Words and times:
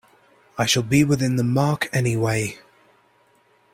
I 0.57 0.65
shall 0.65 0.81
be 0.81 1.03
within 1.03 1.35
the 1.35 1.43
mark 1.43 1.87
any 1.93 2.17
way. 2.17 2.57